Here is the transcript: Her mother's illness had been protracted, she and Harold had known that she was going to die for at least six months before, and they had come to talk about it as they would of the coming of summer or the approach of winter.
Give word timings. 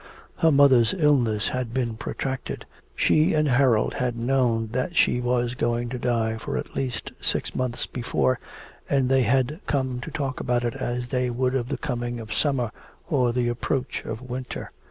Her 0.37 0.51
mother's 0.51 0.95
illness 0.97 1.49
had 1.49 1.75
been 1.75 1.95
protracted, 1.95 2.65
she 2.95 3.35
and 3.35 3.47
Harold 3.47 3.93
had 3.93 4.17
known 4.17 4.69
that 4.71 4.95
she 4.97 5.21
was 5.21 5.53
going 5.53 5.89
to 5.89 5.99
die 5.99 6.37
for 6.37 6.57
at 6.57 6.75
least 6.75 7.11
six 7.21 7.53
months 7.53 7.85
before, 7.85 8.39
and 8.89 9.09
they 9.09 9.21
had 9.21 9.59
come 9.67 9.99
to 10.01 10.09
talk 10.09 10.39
about 10.39 10.63
it 10.65 10.73
as 10.73 11.09
they 11.09 11.29
would 11.29 11.53
of 11.53 11.69
the 11.69 11.77
coming 11.77 12.19
of 12.19 12.33
summer 12.33 12.71
or 13.11 13.31
the 13.31 13.47
approach 13.47 14.03
of 14.03 14.23
winter. 14.23 14.71